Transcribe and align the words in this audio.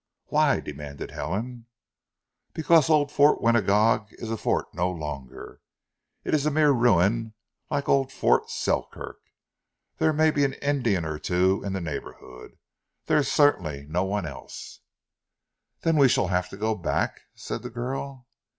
"Why?" 0.29 0.61
demanded 0.61 1.11
Helen. 1.11 1.67
"Because 2.55 2.89
old 2.89 3.11
Fort 3.11 3.39
Winagog 3.39 4.07
is 4.13 4.31
a 4.31 4.35
fort 4.35 4.73
no 4.73 4.89
longer. 4.89 5.61
It 6.23 6.33
is 6.33 6.43
a 6.47 6.49
mere 6.49 6.71
ruin 6.71 7.35
like 7.69 7.87
old 7.87 8.11
Fort 8.11 8.49
Selkirk. 8.49 9.19
There 9.99 10.11
may 10.11 10.31
be 10.31 10.43
an 10.43 10.53
Indian 10.53 11.05
or 11.05 11.19
two 11.19 11.63
in 11.63 11.73
the 11.73 11.81
neighbourhood. 11.81 12.57
There 13.05 13.19
is 13.19 13.31
certainly 13.31 13.85
no 13.87 14.03
one 14.03 14.25
else." 14.25 14.79
"Then 15.81 15.97
we 15.97 16.09
shall 16.09 16.29
have 16.29 16.49
to 16.49 16.57
go 16.57 16.73
back?" 16.73 17.21
said 17.35 17.61
the 17.61 17.69
girl. 17.69 18.25